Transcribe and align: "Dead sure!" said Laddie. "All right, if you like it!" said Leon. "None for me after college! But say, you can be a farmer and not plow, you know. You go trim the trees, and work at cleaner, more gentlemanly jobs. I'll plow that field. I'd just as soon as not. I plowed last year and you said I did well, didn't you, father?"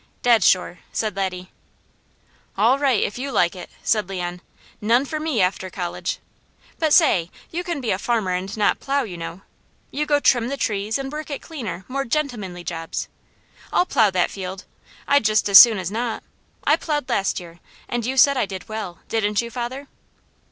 "Dead 0.23 0.43
sure!" 0.43 0.79
said 0.91 1.15
Laddie. 1.15 1.51
"All 2.57 2.79
right, 2.79 3.03
if 3.03 3.19
you 3.19 3.31
like 3.31 3.55
it!" 3.55 3.69
said 3.83 4.09
Leon. 4.09 4.41
"None 4.81 5.05
for 5.05 5.19
me 5.19 5.41
after 5.41 5.69
college! 5.69 6.17
But 6.79 6.91
say, 6.91 7.29
you 7.51 7.63
can 7.63 7.79
be 7.81 7.91
a 7.91 7.99
farmer 7.99 8.31
and 8.31 8.57
not 8.57 8.79
plow, 8.79 9.03
you 9.03 9.15
know. 9.15 9.41
You 9.91 10.07
go 10.07 10.19
trim 10.19 10.47
the 10.47 10.57
trees, 10.57 10.97
and 10.97 11.11
work 11.11 11.29
at 11.29 11.43
cleaner, 11.43 11.85
more 11.87 12.03
gentlemanly 12.03 12.63
jobs. 12.63 13.09
I'll 13.71 13.85
plow 13.85 14.09
that 14.09 14.31
field. 14.31 14.65
I'd 15.07 15.23
just 15.23 15.47
as 15.47 15.59
soon 15.59 15.77
as 15.77 15.91
not. 15.91 16.23
I 16.63 16.77
plowed 16.77 17.07
last 17.07 17.39
year 17.39 17.59
and 17.87 18.03
you 18.03 18.17
said 18.17 18.37
I 18.37 18.47
did 18.47 18.67
well, 18.67 19.01
didn't 19.07 19.39
you, 19.39 19.51
father?" 19.51 19.87